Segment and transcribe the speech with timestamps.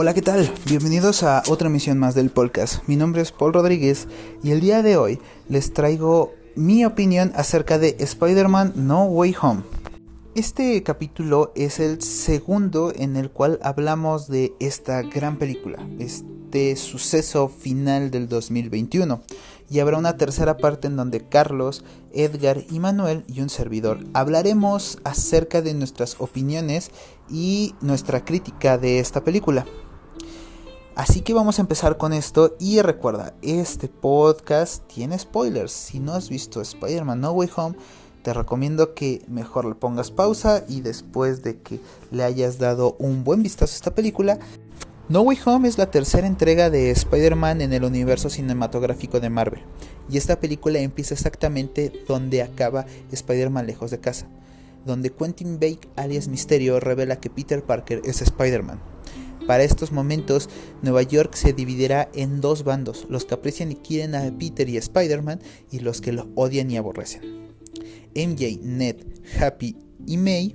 [0.00, 0.48] Hola, ¿qué tal?
[0.64, 2.86] Bienvenidos a otra emisión más del podcast.
[2.86, 4.06] Mi nombre es Paul Rodríguez
[4.44, 5.18] y el día de hoy
[5.48, 9.62] les traigo mi opinión acerca de Spider-Man No Way Home.
[10.36, 17.48] Este capítulo es el segundo en el cual hablamos de esta gran película, este suceso
[17.48, 19.20] final del 2021.
[19.68, 24.98] Y habrá una tercera parte en donde Carlos, Edgar y Manuel y un servidor hablaremos
[25.02, 26.92] acerca de nuestras opiniones
[27.28, 29.66] y nuestra crítica de esta película.
[30.98, 35.70] Así que vamos a empezar con esto y recuerda, este podcast tiene spoilers.
[35.70, 37.76] Si no has visto Spider-Man No Way Home,
[38.24, 41.78] te recomiendo que mejor le pongas pausa y después de que
[42.10, 44.40] le hayas dado un buen vistazo a esta película,
[45.08, 49.62] No Way Home es la tercera entrega de Spider-Man en el universo cinematográfico de Marvel.
[50.10, 54.26] Y esta película empieza exactamente donde acaba Spider-Man lejos de casa,
[54.84, 58.80] donde Quentin Bake alias Misterio revela que Peter Parker es Spider-Man.
[59.48, 60.50] Para estos momentos,
[60.82, 64.76] Nueva York se dividirá en dos bandos, los que aprecian y quieren a Peter y
[64.76, 65.40] Spider-Man
[65.72, 67.48] y los que lo odian y aborrecen.
[68.14, 68.96] MJ, Ned,
[69.40, 69.74] Happy
[70.06, 70.54] y May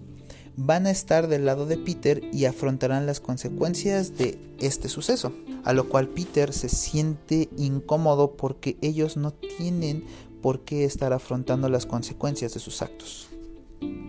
[0.57, 5.33] van a estar del lado de Peter y afrontarán las consecuencias de este suceso,
[5.63, 10.03] a lo cual Peter se siente incómodo porque ellos no tienen
[10.43, 13.29] por qué estar afrontando las consecuencias de sus actos.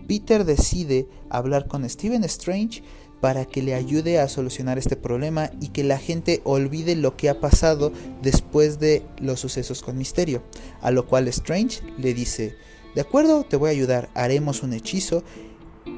[0.06, 2.82] Peter decide hablar con Stephen Strange
[3.24, 7.30] para que le ayude a solucionar este problema y que la gente olvide lo que
[7.30, 10.42] ha pasado después de los sucesos con Misterio.
[10.82, 12.54] A lo cual Strange le dice,
[12.94, 15.24] de acuerdo, te voy a ayudar, haremos un hechizo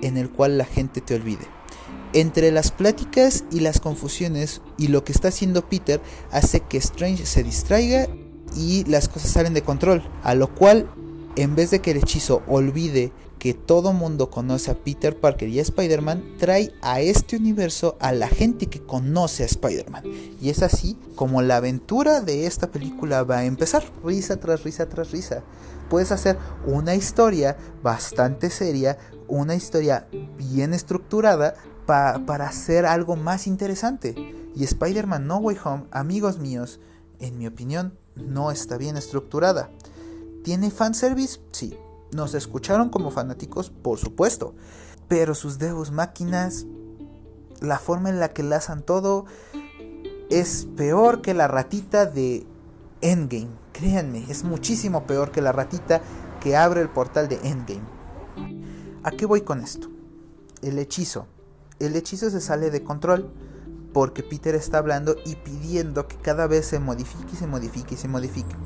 [0.02, 1.48] en el cual la gente te olvide.
[2.12, 7.26] Entre las pláticas y las confusiones y lo que está haciendo Peter hace que Strange
[7.26, 8.06] se distraiga
[8.56, 10.88] y las cosas salen de control, a lo cual
[11.34, 13.10] en vez de que el hechizo olvide
[13.46, 18.10] que todo mundo conoce a Peter Parker y a Spider-Man, trae a este universo a
[18.10, 20.02] la gente que conoce a Spider-Man.
[20.40, 24.88] Y es así como la aventura de esta película va a empezar, risa tras risa
[24.88, 25.44] tras risa.
[25.88, 26.36] Puedes hacer
[26.66, 28.98] una historia bastante seria,
[29.28, 31.54] una historia bien estructurada
[31.86, 34.16] para hacer algo más interesante.
[34.56, 36.80] Y Spider-Man No Way Home, amigos míos,
[37.20, 39.70] en mi opinión, no está bien estructurada.
[40.42, 41.38] ¿Tiene fanservice?
[41.52, 41.78] Sí,
[42.16, 44.54] nos escucharon como fanáticos, por supuesto,
[45.06, 46.66] pero sus Deus máquinas,
[47.60, 49.26] la forma en la que lanzan todo,
[50.30, 52.46] es peor que la ratita de
[53.02, 53.50] Endgame.
[53.72, 56.00] Créanme, es muchísimo peor que la ratita
[56.40, 57.86] que abre el portal de Endgame.
[59.04, 59.88] ¿A qué voy con esto?
[60.62, 61.26] El hechizo.
[61.78, 63.30] El hechizo se sale de control
[63.92, 67.98] porque Peter está hablando y pidiendo que cada vez se modifique y se modifique y
[67.98, 68.56] se modifique.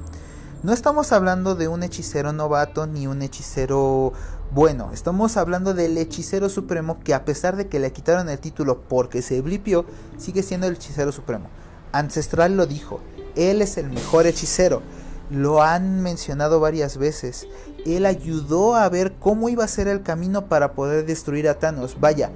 [0.62, 4.12] No estamos hablando de un hechicero novato ni un hechicero
[4.52, 8.82] bueno, estamos hablando del hechicero supremo que a pesar de que le quitaron el título
[8.82, 9.86] porque se blipió,
[10.18, 11.46] sigue siendo el hechicero supremo.
[11.92, 13.00] Ancestral lo dijo,
[13.36, 14.82] él es el mejor hechicero.
[15.30, 17.46] Lo han mencionado varias veces.
[17.86, 21.98] Él ayudó a ver cómo iba a ser el camino para poder destruir a Thanos.
[22.00, 22.32] Vaya,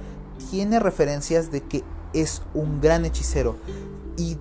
[0.49, 3.57] tiene referencias de que es un gran hechicero.
[4.17, 4.37] Y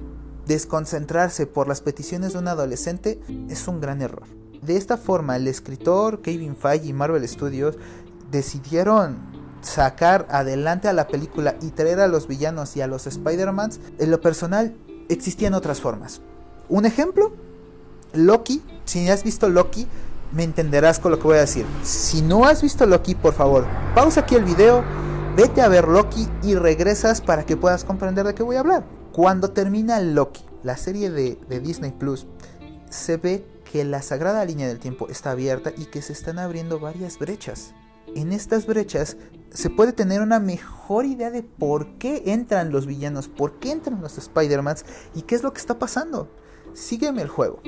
[0.47, 4.25] Desconcentrarse por las peticiones de un adolescente es un gran error.
[4.62, 7.77] De esta forma, el escritor Kevin Feige y Marvel Studios
[8.31, 9.19] decidieron
[9.62, 13.81] sacar adelante a la película y traer a los villanos y a los Spider-Mans.
[13.99, 14.77] En lo personal,
[15.09, 16.21] existían otras formas.
[16.69, 17.33] Un ejemplo,
[18.12, 18.62] Loki.
[18.84, 19.87] Si has visto Loki,
[20.33, 21.65] me entenderás con lo que voy a decir.
[21.83, 24.84] Si no has visto Loki, por favor, pausa aquí el video,
[25.37, 28.84] vete a ver Loki y regresas para que puedas comprender de qué voy a hablar.
[29.14, 32.26] Cuando termina Loki, la serie de, Disney Plus,
[32.91, 36.80] se ve que la sagrada línea del tiempo está abierta y que se están abriendo
[36.80, 37.74] varias brechas.
[38.16, 39.16] En estas brechas
[39.50, 44.00] se puede tener una mejor idea de por qué entran los villanos, por qué entran
[44.00, 46.28] los Spider-Mans y qué es lo que está pasando.
[46.72, 47.60] Sígueme el juego.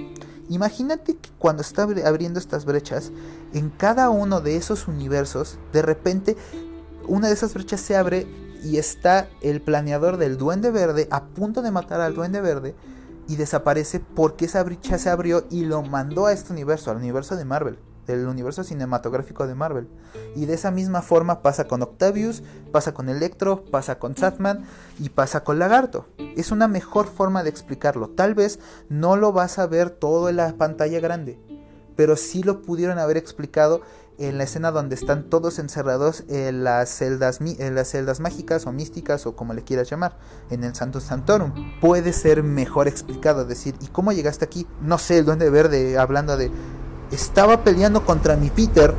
[0.49, 3.13] Imagínate que cuando está abriendo estas brechas,
[3.55, 6.37] en cada uno de esos universos, de repente
[7.07, 8.27] una de esas brechas se abre
[8.67, 12.75] y está el planeador del Duende Verde a punto de matar al Duende Verde
[13.29, 17.37] y desaparece porque esa brecha se abrió y lo mandó a este universo, al universo
[17.37, 17.79] de Marvel,
[18.09, 19.89] del universo cinematográfico de Marvel.
[20.35, 22.43] Y de esa misma forma pasa con Octavius,
[22.73, 24.65] pasa con Electro, pasa con Satman
[24.99, 26.07] y pasa con Lagarto.
[26.37, 28.09] Es una mejor forma de explicarlo.
[28.09, 28.59] Tal vez
[28.89, 31.39] no lo vas a ver todo en la pantalla grande,
[31.95, 33.83] pero sí lo pudieron haber explicado
[34.19, 37.41] en la escena donde están todos encerrados en las celdas,
[38.21, 40.17] mágicas o místicas o como le quieras llamar,
[40.51, 41.53] en el Santo Santorum.
[41.81, 44.67] Puede ser mejor explicado, decir, ¿y cómo llegaste aquí?
[44.81, 46.51] No sé, el Duende Verde hablando de,
[47.11, 48.95] estaba peleando contra mi Peter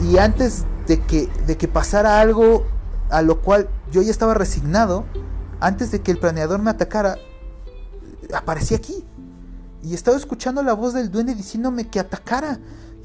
[0.00, 2.66] y antes de que, de que pasara algo
[3.10, 5.04] a lo cual yo ya estaba resignado,
[5.60, 7.18] antes de que el planeador me atacara,
[8.34, 9.04] aparecí aquí.
[9.82, 12.58] Y estaba escuchando la voz del duende diciéndome que atacara.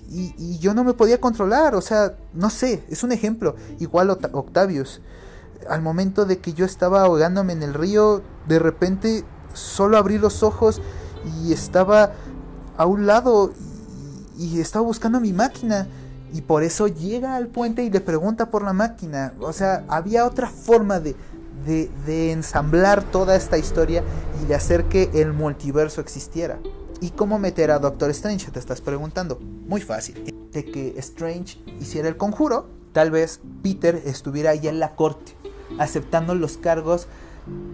[0.09, 1.75] Y, yo no me podía controlar.
[1.75, 3.56] O sea, no sé, es un ejemplo.
[3.80, 5.01] Igual Octavius.
[5.69, 10.44] Al momento de que yo estaba ahogándome en el río, de repente solo abrí los
[10.44, 10.81] ojos
[11.44, 12.12] y estaba
[12.77, 13.51] a un lado
[14.38, 15.88] y, estaba buscando mi máquina.
[16.33, 19.33] Y por eso llega al puente y le pregunta por la máquina.
[19.39, 21.15] O sea, había otra forma de,
[21.65, 24.03] de, ensamblar toda esta historia
[24.42, 26.60] y de hacer que el multiverso existiera.
[26.99, 28.49] ¿Y cómo meter a Doctor Strange?
[28.51, 29.39] Te estás preguntando.
[29.39, 30.33] Muy fácil.
[30.51, 35.33] De que Strange hiciera el conjuro, tal vez Peter estuviera ya en la corte,
[35.77, 37.07] aceptando los cargos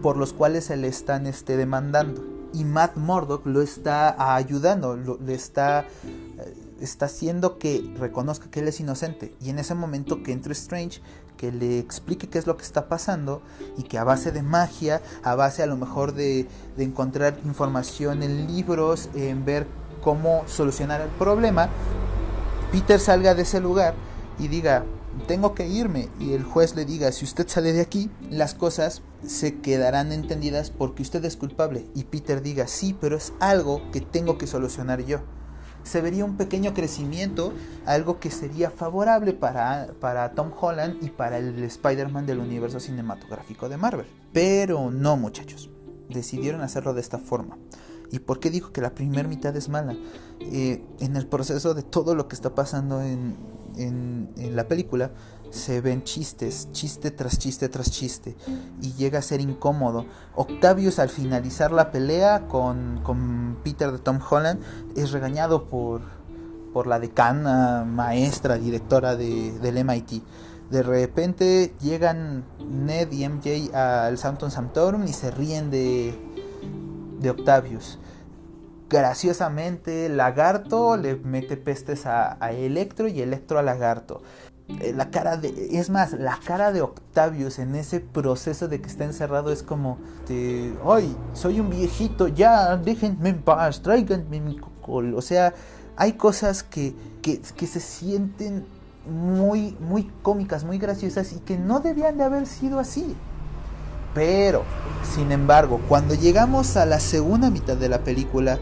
[0.02, 2.22] por los cuales se le están este, demandando.
[2.54, 8.68] Y Matt Murdock lo está ayudando, le está, eh, está haciendo que reconozca que él
[8.68, 9.34] es inocente.
[9.42, 11.02] Y en ese momento que entra Strange,
[11.38, 13.42] que le explique qué es lo que está pasando
[13.78, 16.48] y que a base de magia, a base a lo mejor de,
[16.78, 19.68] de encontrar información en libros, en ver
[20.02, 21.70] cómo solucionar el problema,
[22.72, 23.94] Peter salga de ese lugar
[24.40, 24.84] y diga,
[25.28, 29.02] tengo que irme y el juez le diga, si usted sale de aquí, las cosas
[29.26, 31.86] se quedarán entendidas porque usted es culpable.
[31.96, 35.20] Y Peter diga, sí, pero es algo que tengo que solucionar yo.
[35.84, 37.54] Se vería un pequeño crecimiento,
[37.86, 43.70] algo que sería favorable para, para Tom Holland y para el Spider-Man del universo cinematográfico
[43.70, 44.08] de Marvel.
[44.32, 45.70] Pero no, muchachos,
[46.10, 47.58] decidieron hacerlo de esta forma.
[48.12, 49.96] ¿Y por qué digo que la primera mitad es mala?
[50.40, 53.36] Eh, en el proceso de todo lo que está pasando en,
[53.78, 55.12] en, la película
[55.54, 58.36] se ven chistes, chiste tras chiste tras chiste,
[58.82, 60.06] y llega a ser incómodo.
[60.36, 64.62] Octavius al finalizar la pelea con, con Peter de Tom Holland
[64.96, 66.02] es regañado por,
[66.74, 70.24] por la decana, maestra, directora de, del MIT.
[70.72, 76.18] De repente llegan Ned y MJ al Santon Sanctorum y se ríen de,
[77.20, 78.00] de Octavius
[78.94, 84.22] graciosamente Lagarto le mete pestes a, Electro y Electro a Lagarto.
[84.70, 88.88] Eh, la cara de, es más, la cara de Octavius en ese proceso de que
[88.88, 94.58] está encerrado es como, de, ay, soy un viejito, ya, déjenme en paz, tráiganme mi
[94.58, 95.16] cocol.
[95.16, 95.54] O sea,
[95.98, 98.66] hay cosas que, que, que se sienten
[99.06, 103.16] muy, muy cómicas, muy graciosas y que no debían de haber sido así.
[104.14, 104.64] Pero,
[105.14, 108.60] sin embargo, cuando llegamos a la segunda mitad de la película,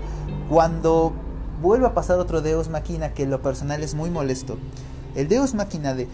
[0.49, 1.13] cuando
[1.61, 4.57] vuelve a pasar otro Deus Máquina que en lo personal es muy molesto,
[5.15, 6.07] el Deus Máquina de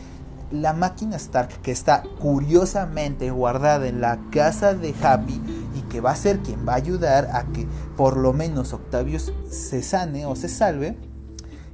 [0.51, 5.41] la máquina Stark que está curiosamente guardada en la casa de Happy
[5.75, 9.33] y que va a ser quien va a ayudar a que por lo menos Octavius
[9.49, 10.97] se sane o se salve,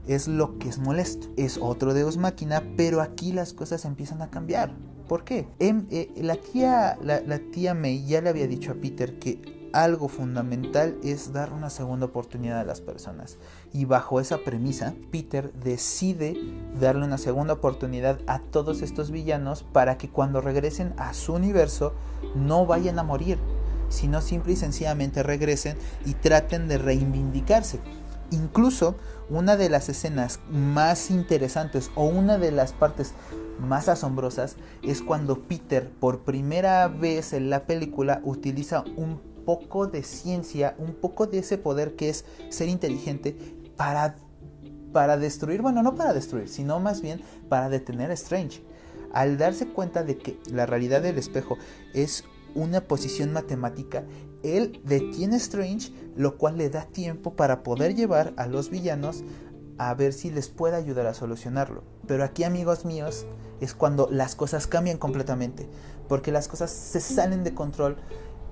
[0.07, 1.27] es lo que es molesto.
[1.37, 4.73] Es otro Deus Máquina, pero aquí las cosas empiezan a cambiar.
[5.07, 5.47] ¿Por qué?
[5.59, 10.07] Em, eh, la, tía, la, tía May ya le había dicho a Peter que algo
[10.07, 13.37] fundamental es dar una segunda oportunidad a las personas.
[13.73, 16.37] Y bajo esa premisa, Peter decide
[16.79, 21.93] darle una segunda oportunidad a todos estos villanos para que cuando regresen a su universo
[22.35, 23.39] no vayan a morir,
[23.89, 27.79] sino simple y sencillamente regresen y traten de reivindicarse.
[28.31, 28.95] Incluso
[29.29, 33.13] una de las escenas más interesantes o una de las partes
[33.59, 40.03] más asombrosas es cuando Peter por primera vez en la película utiliza un poco de
[40.03, 43.35] ciencia, un poco de ese poder que es ser inteligente
[43.75, 44.15] para,
[44.91, 48.63] para destruir, bueno, no para destruir, sino más bien para detener a Strange.
[49.11, 51.57] Al darse cuenta de que la realidad del espejo
[51.93, 52.23] es
[52.55, 54.03] una posición matemática,
[54.43, 59.23] él detiene a Strange, lo cual le da tiempo para poder llevar a los villanos
[59.77, 61.83] a ver si les puede ayudar a solucionarlo.
[62.07, 63.25] Pero aquí, amigos míos,
[63.59, 65.67] es cuando las cosas cambian completamente,
[66.07, 67.97] porque las cosas se salen de control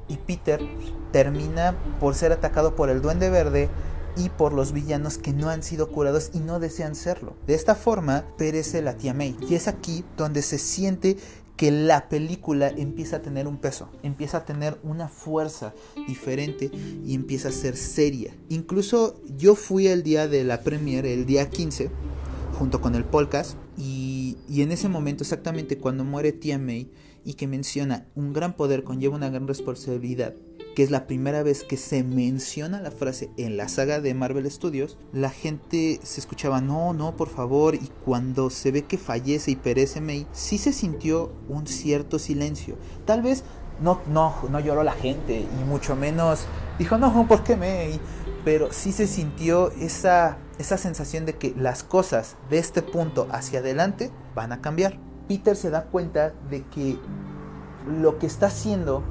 [0.08, 0.62] y Peter
[1.12, 3.70] termina por ser atacado por el duende verde
[4.18, 7.36] y por los villanos que no han sido curados y no desean serlo.
[7.48, 11.18] De esta forma perece la tía May y es aquí donde se siente
[11.56, 15.76] que la película empieza a tener un peso, empieza a tener una fuerza
[16.08, 16.72] diferente
[17.06, 18.36] y empieza a ser seria.
[18.50, 21.92] Incluso yo fui el día de la premiere, el día 15,
[22.58, 26.90] junto con el podcast, y, y en ese momento exactamente cuando muere tía May
[27.24, 30.34] y que menciona un gran poder conlleva una gran responsabilidad,
[30.76, 34.50] que es la primera vez que se menciona la frase en la saga de Marvel
[34.50, 39.52] Studios, la gente se escuchaba no, no, por favor, y cuando se ve que fallece
[39.52, 42.78] y perece May, sí se sintió un cierto silencio.
[43.06, 43.44] Tal vez
[43.82, 46.46] no, no, no lloró la gente, y mucho menos
[46.80, 48.00] dijo, no, ¿por qué May?
[48.46, 53.60] Pero sí se sintió esa, esa sensación de que las cosas de este punto hacia
[53.60, 55.11] adelante van a cambiar.
[55.28, 56.98] Peter se da cuenta de que
[57.88, 59.04] lo que está haciendo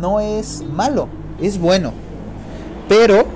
[0.00, 1.08] no es malo,
[1.40, 1.92] es bueno.
[2.88, 3.26] Pero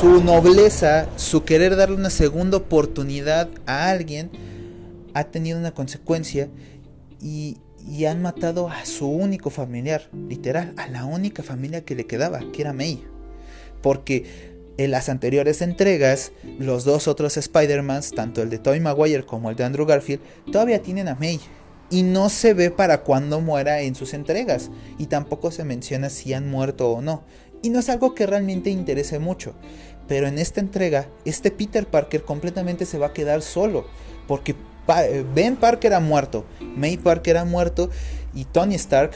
[0.00, 4.30] su nobleza, su querer darle una segunda oportunidad a alguien,
[5.14, 6.48] ha tenido una consecuencia
[7.20, 7.58] y,
[8.06, 12.62] han matado a su único familiar, literal, a la única familia que le quedaba, que
[12.62, 13.02] era May.
[13.82, 19.50] Porque en las anteriores entregas, los dos otros Spider-Mans, tanto el de Tobey Maguire como
[19.50, 21.40] el de Andrew Garfield, todavía tienen a May.
[21.90, 24.70] Y no se ve para cuándo muera en sus entregas.
[24.98, 27.24] Y tampoco se menciona si han muerto o no.
[27.62, 29.54] Y no es algo que realmente interese mucho.
[30.06, 33.86] Pero en esta entrega, este Peter Parker completamente se va a quedar solo.
[34.26, 34.54] Porque
[35.34, 37.90] Ben Parker ha muerto, May Parker ha muerto
[38.34, 39.12] y Tony Stark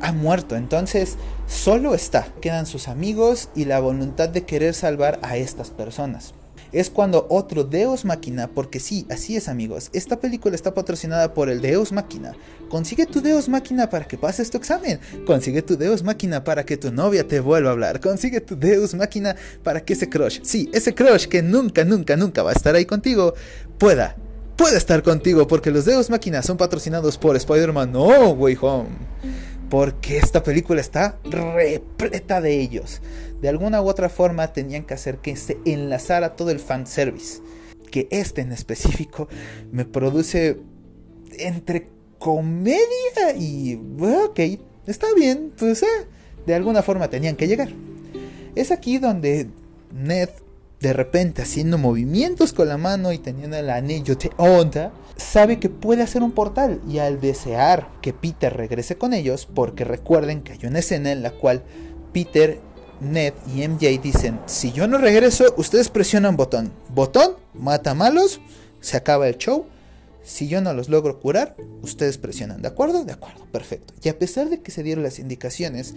[0.00, 0.56] ha muerto.
[0.56, 2.28] Entonces, solo está.
[2.40, 6.34] Quedan sus amigos y la voluntad de querer salvar a estas personas.
[6.72, 11.48] Es cuando otro Deus Máquina, porque sí, así es amigos, esta película está patrocinada por
[11.48, 12.32] el Deus Máquina.
[12.68, 14.98] Consigue tu Deus Máquina para que pases tu examen.
[15.24, 18.00] Consigue tu Deus Máquina para que tu novia te vuelva a hablar.
[18.00, 22.42] Consigue tu Deus Máquina para que ese crush, sí, ese crush que nunca, nunca, nunca
[22.42, 23.34] va a estar ahí contigo,
[23.78, 24.16] pueda
[24.56, 28.88] pueda estar contigo porque los Deus Máquina son patrocinados por Spider-Man No Way Home
[29.74, 33.02] porque esta película está repleta de ellos.
[33.40, 37.42] De alguna u otra forma tenían que hacer que se enlazara todo el fanservice.
[37.90, 39.26] Que este en específico
[39.72, 40.60] me produce
[41.40, 41.88] entre
[42.20, 43.74] comedia y...
[44.00, 44.38] Ok,
[44.86, 46.06] está bien, pues eh,
[46.46, 47.70] de alguna forma tenían que llegar.
[48.54, 49.48] Es aquí donde
[49.92, 50.28] Ned
[50.80, 55.68] de repente haciendo movimientos con la mano y teniendo el anillo de onda, sabe que
[55.68, 60.52] puede hacer un portal y al desear que Peter regrese con ellos, porque recuerden que
[60.52, 61.62] hay una escena en la cual
[62.12, 62.60] Peter,
[63.00, 66.72] Ned y MJ dicen, si yo no regreso, ustedes presionan botón.
[66.94, 68.40] Botón, mata malos,
[68.80, 69.66] se acaba el show.
[70.22, 72.62] Si yo no los logro curar, ustedes presionan.
[72.62, 73.04] ¿De acuerdo?
[73.04, 73.92] De acuerdo, perfecto.
[74.02, 75.94] Y a pesar de que se dieron las indicaciones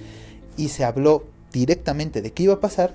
[0.57, 2.93] y se habló directamente de qué iba a pasar,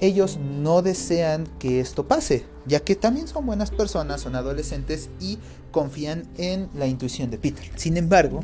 [0.00, 5.38] ellos no desean que esto pase, ya que también son buenas personas, son adolescentes y
[5.70, 7.64] confían en la intuición de Peter.
[7.76, 8.42] Sin embargo,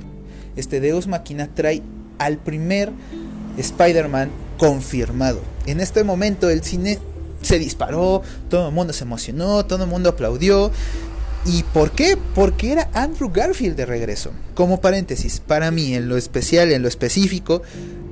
[0.57, 1.83] este Deus Machina trae
[2.19, 2.93] al primer
[3.59, 5.41] Spider-Man confirmado.
[5.67, 6.99] En este momento el cine
[7.43, 10.71] se disparó, todo el mundo se emocionó, todo el mundo aplaudió.
[11.45, 12.19] ¿Y por qué?
[12.35, 14.33] Porque era Andrew Garfield de regreso.
[14.55, 17.63] Como paréntesis, para mí, en lo especial, en lo específico,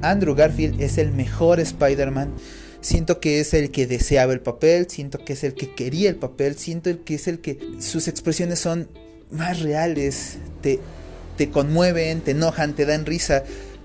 [0.02, 2.30] Andrew Garfield es el mejor Spider-Man
[2.84, 6.16] siento que es el que deseaba el papel, siento que es el que quería el
[6.16, 8.90] papel, siento el que es el que sus expresiones son
[9.30, 10.80] más reales, te,
[11.38, 13.42] te conmueven, te enojan, te dan risa.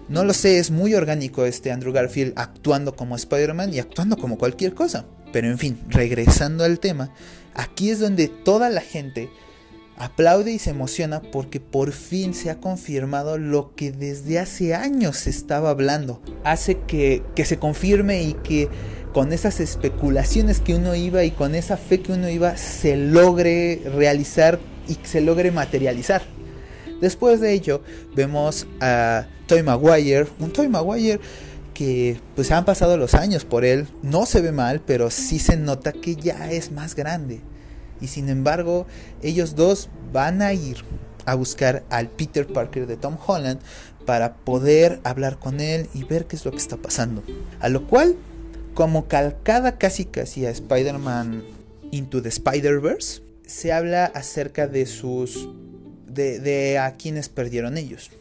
[0.09, 4.37] No lo sé, es muy orgánico este Andrew Garfield actuando como Spider-Man y actuando como
[4.37, 5.05] cualquier cosa.
[5.31, 7.13] Pero en fin, regresando al tema,
[7.53, 9.29] aquí es donde toda la gente
[9.99, 15.17] aplaude y se emociona porque por fin se ha confirmado lo que desde hace años
[15.17, 16.21] se estaba hablando.
[16.45, 18.69] Hace que, que, se confirme y que
[19.13, 23.81] con esas especulaciones que uno iba y con esa fe que uno iba se logre
[23.93, 26.21] realizar y se logre materializar.
[27.01, 27.81] Después de ello
[28.15, 31.19] vemos a Toy Maguire, un Toy Maguire
[31.73, 35.57] que pues han pasado los años por él, no se ve mal, pero sí se
[35.57, 37.41] nota que ya es más grande
[38.01, 38.85] y sin embargo,
[39.21, 40.83] ellos dos van a ir
[41.25, 43.59] a buscar al Peter Parker de Tom Holland
[44.05, 47.23] para poder hablar con él y ver qué es lo que está pasando.
[47.59, 48.15] A lo cual,
[48.73, 51.43] como calcada casi casi a Spider-Man
[51.91, 55.49] Into the Spider-Verse, se habla acerca de sus...
[56.07, 58.11] de, de a quienes perdieron ellos.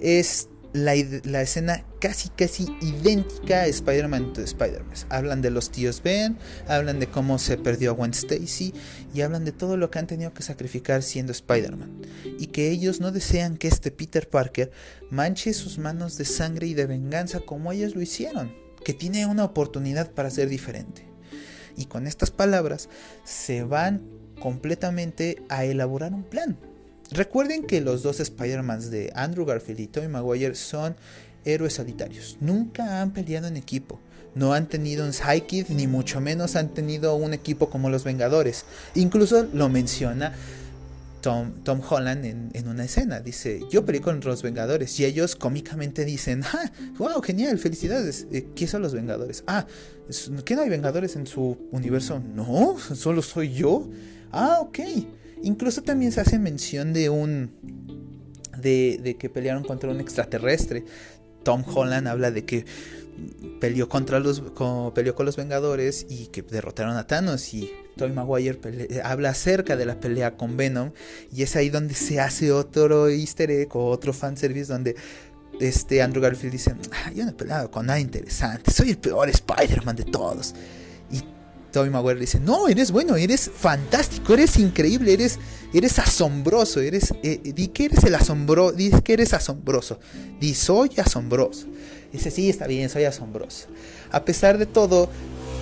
[0.00, 4.94] Es la, escena casi casi idéntica a Spider-Man to Spider-Man.
[5.08, 8.74] Hablan de los tíos Ben, hablan de cómo se perdió a Gwen Stacy
[9.14, 12.02] y hablan de todo lo que han tenido que sacrificar siendo Spider-Man.
[12.38, 14.70] Y que ellos no desean que este Peter Parker
[15.10, 18.54] manche sus manos de sangre y de venganza como ellos lo hicieron.
[18.84, 21.06] Que tiene una oportunidad para ser diferente.
[21.76, 22.88] Y con estas palabras
[23.24, 24.02] se van
[24.40, 26.58] completamente a elaborar un plan
[27.10, 30.96] Recuerden que los dos Spider-Mans de Andrew Garfield y Tobey Maguire son
[31.44, 32.36] héroes solitarios.
[32.40, 34.00] Nunca han peleado en equipo.
[34.34, 38.66] No han tenido un sidekick, ni mucho menos han tenido un equipo como los Vengadores.
[38.94, 40.34] Incluso lo menciona
[41.22, 43.20] Tom, Tom Holland en, una escena.
[43.20, 45.00] Dice, yo peleé con los Vengadores.
[45.00, 48.26] Y ellos cómicamente dicen, ah, wow, genial, felicidades.
[48.30, 49.42] Eh, ¿Qué son los Vengadores?
[49.46, 49.66] Ah,
[50.44, 52.20] ¿qué no hay Vengadores en su universo?
[52.20, 53.88] No, solo soy yo.
[54.32, 54.80] Ah, ok.
[55.42, 57.50] Incluso también se hace mención de un.
[58.60, 60.84] de, que pelearon contra un extraterrestre.
[61.42, 62.64] Tom Holland habla de que
[63.60, 64.42] peleó contra los
[64.94, 68.58] peleó con los Vengadores y que derrotaron a Thanos y Tobey Maguire
[69.02, 70.90] habla acerca de la pelea con Venom
[71.32, 74.96] y es ahí donde se hace otro easter egg o otro fanservice donde
[75.60, 79.28] este Andrew Garfield dice, ah, yo no he peleado con nada interesante, soy el peor
[79.28, 80.54] Spider-Man de todos.
[81.10, 81.22] Y
[81.76, 85.38] Tobey Maguire dice, no, eres bueno, eres fantástico, eres increíble, eres,
[85.74, 90.00] eres asombroso, eres, eh, di que eres el asombro, di que eres asombroso,
[90.40, 91.66] di soy asombroso.
[92.10, 93.66] Dice, sí, está bien, soy asombroso.
[94.10, 95.10] A pesar de todo,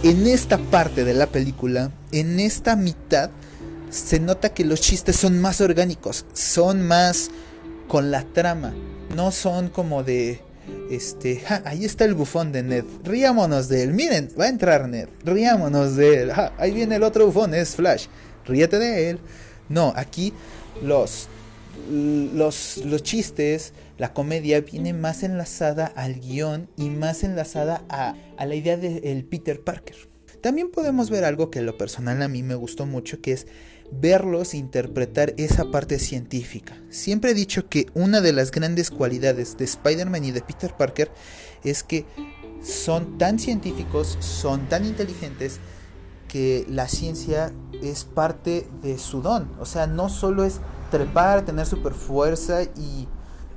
[0.05, 3.31] en esta parte de la película, en esta mitad,
[3.91, 7.33] se nota que los chistes son más orgánicos, son más
[7.89, 8.73] con la trama,
[9.17, 10.41] no son como de
[10.91, 15.09] este, ahí está el bufón de Ned, riámonos de él, miren, va a entrar Ned,
[15.25, 18.07] riámonos de él, ahí viene el otro bufón, es Flash,
[18.47, 19.19] ríete de él.
[19.69, 20.33] No, aquí
[20.83, 21.29] los,
[21.91, 28.47] los, los chistes, la comedia viene más enlazada al guion y más enlazada a, a
[28.47, 30.14] la idea del Peter Parker.
[30.45, 33.47] También podemos ver algo que en lo personal a mí me gustó mucho, que es
[33.91, 36.77] verlos interpretar esa parte científica.
[36.91, 41.11] Siempre he dicho que una de las grandes cualidades de Spider-Man y de Peter Parker
[41.63, 42.05] es que
[42.63, 45.61] son tan científicos, son tan inteligentes,
[46.29, 47.51] que la ciencia
[47.83, 49.51] es parte de su don.
[49.61, 50.61] O sea, no solo es
[50.91, 53.09] trepar, tener super fuerza y,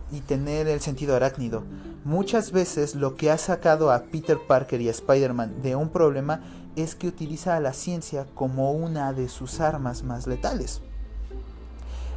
[0.10, 1.66] y tener el sentido arácnido.
[2.06, 6.57] Muchas veces lo que ha sacado a Peter Parker y a Spider-Man de un problema
[6.78, 10.82] es que utiliza a la ciencia como una de sus armas más letales.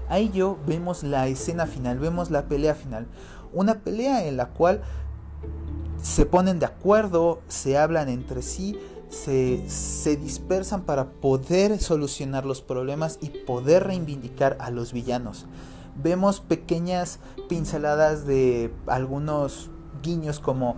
[0.08, 3.06] A ello vemos la escena final, vemos la pelea final.
[3.52, 4.82] Una pelea en la cual
[6.02, 12.60] se ponen de acuerdo, se hablan entre sí, se, se, dispersan para poder solucionar los
[12.62, 15.46] problemas y poder reivindicar a los villanos.
[15.96, 19.70] Vemos pequeñas pinceladas de algunos
[20.02, 20.76] guiños como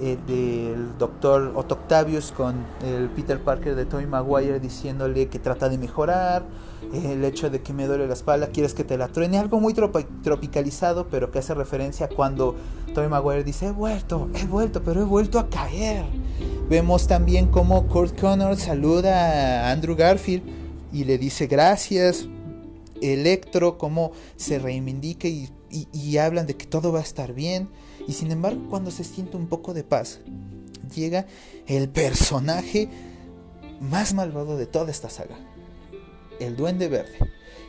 [0.00, 5.68] eh, del doctor Otto Octavius con el Peter Parker de Tobey Maguire diciéndole que trata
[5.68, 6.44] de mejorar,
[6.92, 9.74] el hecho de que me duele la espalda, quieres que te la truene, algo muy
[9.74, 12.56] tropicalizado, pero que hace referencia cuando
[12.94, 16.04] Tobey Maguire dice, he vuelto, he vuelto, pero he vuelto a caer.
[16.68, 20.42] Vemos también como Kurt Connor saluda a Andrew Garfield
[20.92, 22.26] y le dice gracias.
[23.02, 27.68] Electro, cómo se reivindica y, y hablan de que todo va a estar bien.
[28.06, 30.20] Y sin embargo, cuando se siente un poco de paz,
[30.94, 31.26] llega
[31.66, 32.88] el personaje
[33.80, 35.36] más malvado de toda esta saga,
[36.38, 37.18] el Duende Verde.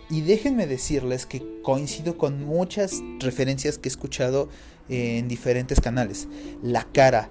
[0.10, 4.50] Y déjenme decirles que coincido con muchas referencias que he escuchado
[4.90, 6.28] en diferentes canales.
[6.62, 7.30] La cara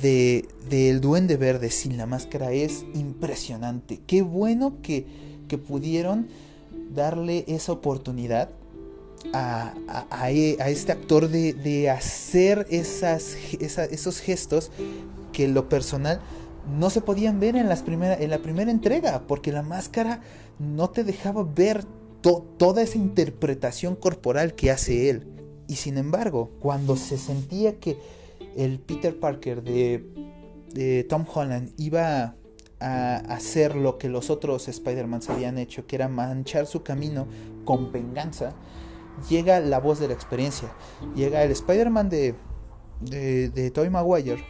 [0.00, 4.00] de, del Duende Verde sin la máscara es impresionante.
[4.06, 5.06] Qué bueno que,
[5.48, 6.28] que pudieron
[6.94, 8.50] darle esa oportunidad
[9.32, 14.70] a, este actor de, hacer esos gestos
[15.32, 16.20] que lo personal
[16.78, 20.20] no se podían ver en, las en la primera entrega, porque la máscara
[20.58, 21.84] no te dejaba ver
[22.22, 25.26] toda esa interpretación corporal que hace él.
[25.66, 27.96] Y sin embargo, cuando se sentía que
[28.56, 30.04] el Peter Parker de,
[30.72, 32.36] de Tom Holland iba
[32.78, 37.26] a hacer lo que los otros Spider-Man habían hecho, que era manchar su camino
[37.64, 38.54] con venganza,
[39.28, 40.72] llega la voz de la experiencia.
[41.14, 42.34] Llega el Spider-Man de,
[43.00, 44.44] de, de Maguire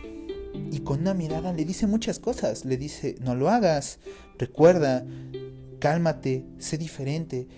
[0.71, 2.65] y con una mirada le dice muchas cosas.
[2.65, 3.99] Le dice, no lo hagas,
[4.39, 5.05] recuerda,
[5.79, 7.49] cálmate, sé diferente.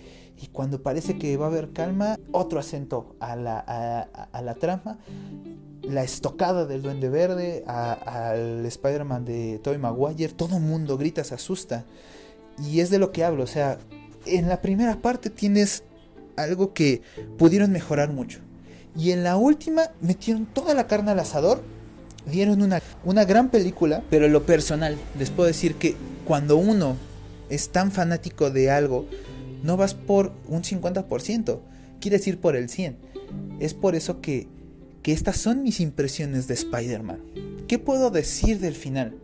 [0.41, 4.99] Y cuando parece que va a haber calma, otro acento a la, a, la trama.
[5.81, 10.33] La estocada del Duende Verde al Spider-Man de Tobey Maguire.
[10.33, 11.85] Todo mundo grita, se asusta.
[12.61, 13.43] Y es de lo que hablo.
[13.43, 13.77] O sea,
[14.25, 15.83] en la primera parte tienes
[16.37, 17.01] algo que
[17.37, 18.39] pudieron mejorar mucho.
[18.97, 21.61] Y en la última metieron toda la carne al asador,
[22.31, 25.95] dieron una, una gran película, pero en lo personal les puedo decir que
[26.25, 26.95] cuando uno
[27.49, 29.05] es tan fanático de algo,
[29.63, 31.59] no vas por un 50%,
[31.99, 32.95] quieres ir por el 100%.
[33.59, 34.47] Es por eso que,
[35.01, 37.19] que estas son mis impresiones de Spider-Man.
[37.67, 39.15] ¿Qué puedo decir del final?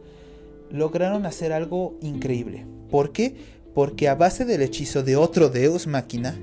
[0.71, 2.65] Lograron hacer algo increíble.
[2.89, 3.36] ¿Por qué?
[3.74, 6.38] Porque a base del hechizo de otro Deus Máquina,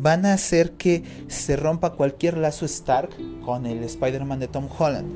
[0.00, 3.10] van a hacer que se rompa cualquier lazo Stark
[3.44, 5.08] con el Spider-Man de Tom Holland.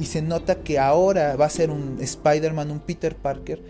[0.00, 3.62] Y se nota que ahora va a ser un Spider-Man, un Peter Parker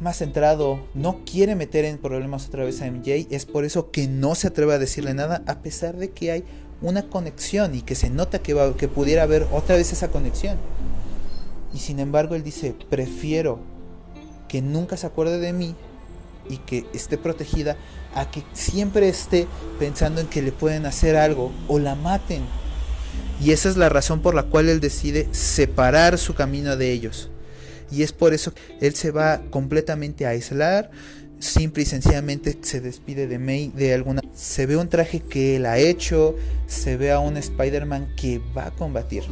[0.00, 4.08] más centrado, no quiere meter en problemas otra vez a MJ, es por eso que
[4.08, 6.44] no se atreve a decirle nada, a pesar de que hay
[6.80, 10.56] una conexión y que se nota que, va, que pudiera haber otra vez esa conexión.
[11.74, 13.60] Y sin embargo él dice, prefiero
[14.48, 15.76] que nunca se acuerde de mí
[16.48, 17.76] y que esté protegida
[18.14, 19.46] a que siempre esté
[19.78, 22.42] pensando en que le pueden hacer algo o la maten.
[23.42, 27.30] Y esa es la razón por la cual él decide separar su camino de ellos.
[27.90, 30.90] Y es por eso que él se va completamente a aislar,
[31.38, 35.66] simple y sencillamente se despide de May de alguna se ve un traje que él
[35.66, 39.24] ha hecho, se ve a un Spider-Man que va a combatir.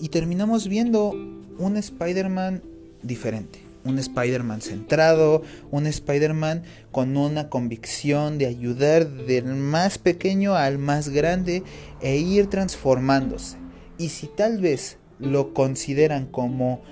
[0.00, 1.10] Y terminamos viendo
[1.58, 2.62] un Spider-Man
[3.02, 10.78] diferente, un Spider-Man centrado, un Spider-Man con una convicción de ayudar del más pequeño al
[10.78, 11.62] más grande
[12.00, 13.56] e ir transformándose.
[13.98, 16.82] Y si tal vez lo consideran como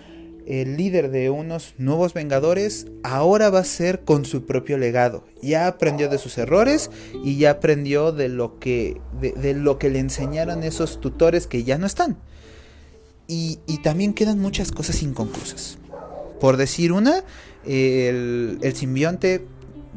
[0.46, 5.24] el líder de unos nuevos Vengadores, ahora va a ser con su propio legado.
[5.42, 6.90] Ya aprendió de sus errores
[7.24, 11.79] y ya aprendió de lo que, de, lo que le enseñaron esos tutores que ya
[11.79, 12.18] no están.
[13.29, 15.79] Y, también quedan muchas cosas inconclusas.
[16.40, 17.22] Por decir una,
[17.66, 19.46] el, simbionte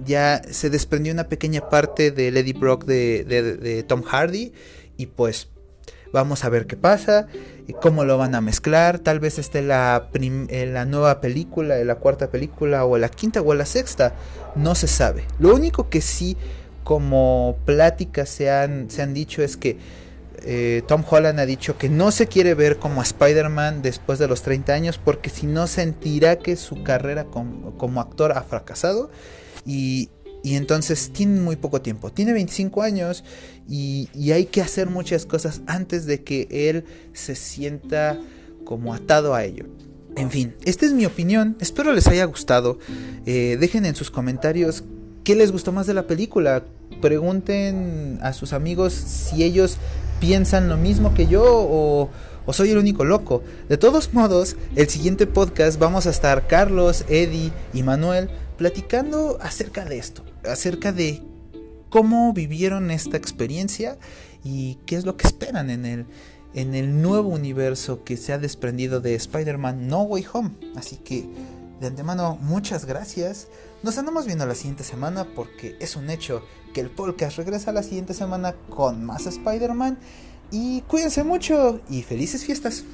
[0.06, 4.53] ya se desprendió una pequeña parte de Lady Brock de, Tom Hardy
[4.97, 5.47] y pues
[6.12, 7.25] Vamos a ver qué pasa,
[7.82, 8.99] cómo lo van a mezclar.
[8.99, 13.65] Tal vez esté la, la nueva película, la cuarta película, o la quinta, o la
[13.65, 14.13] sexta.
[14.53, 15.23] No se sabe.
[15.39, 16.38] Lo único que sí,
[16.84, 19.77] como pláticas se han, se han dicho, es que
[20.45, 24.41] eh, Tom Holland ha dicho que no se quiere ver como Spider-Man después de los
[24.41, 29.10] 30 años porque si no sentirá que su carrera como actor ha fracasado
[29.65, 30.10] y,
[30.43, 32.12] y entonces tiene muy poco tiempo.
[32.12, 33.23] Tiene 25 años
[33.67, 38.19] y, hay que hacer muchas cosas antes de que él se sienta
[38.65, 39.65] como atado a ello.
[40.17, 41.56] En fin, esta es mi opinión.
[41.62, 42.77] Espero les haya gustado.
[43.25, 44.84] Eh, dejen en sus comentarios
[45.23, 46.65] qué les gustó más de la película.
[47.01, 49.77] Pregunten a sus amigos si ellos
[50.19, 52.10] piensan lo mismo que yo o,
[52.45, 53.43] o soy el único loco.
[53.69, 59.86] De todos modos, el siguiente podcast vamos a estar Carlos, Eddie y Manuel platicando acerca
[59.86, 61.21] de esto, acerca de
[61.89, 63.97] cómo vivieron esta experiencia
[64.43, 66.06] y qué es lo que esperan en el,
[66.54, 70.52] en el nuevo universo que se ha desprendido de Spider-Man No Way Home.
[70.76, 71.28] Así que
[71.80, 73.47] de antemano, muchas gracias.
[73.84, 76.41] Nos andamos viendo la siguiente semana porque es un hecho
[76.74, 80.00] que el podcast regresa la siguiente semana con más Spider-Man.
[80.52, 82.86] Y cuídense mucho y felices fiestas.